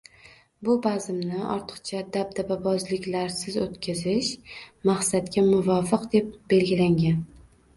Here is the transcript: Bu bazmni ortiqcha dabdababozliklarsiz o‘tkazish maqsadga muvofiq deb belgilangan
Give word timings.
Bu 0.67 0.75
bazmni 0.85 1.41
ortiqcha 1.55 1.99
dabdababozliklarsiz 2.15 3.59
o‘tkazish 3.67 4.33
maqsadga 4.91 5.45
muvofiq 5.51 6.09
deb 6.17 6.33
belgilangan 6.57 7.23